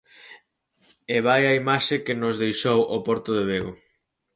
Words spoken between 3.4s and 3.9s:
Vigo.